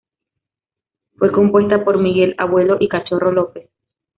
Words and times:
Fue 1.19 1.31
compuesta 1.31 1.85
por 1.85 1.99
Miguel 1.99 2.33
Abuelo 2.39 2.77
y 2.79 2.87
Cachorro 2.89 3.31
López. 3.31 3.69